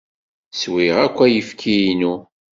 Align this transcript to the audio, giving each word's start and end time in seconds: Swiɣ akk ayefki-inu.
Swiɣ 0.59 0.95
akk 1.05 1.17
ayefki-inu. 1.25 2.13